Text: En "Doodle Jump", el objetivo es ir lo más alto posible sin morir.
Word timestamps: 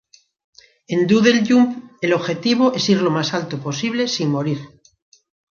En 0.93 1.05
"Doodle 1.05 1.43
Jump", 1.47 1.77
el 2.01 2.13
objetivo 2.13 2.73
es 2.73 2.89
ir 2.89 3.03
lo 3.03 3.11
más 3.11 3.35
alto 3.35 3.59
posible 3.61 4.07
sin 4.07 4.31
morir. 4.31 4.57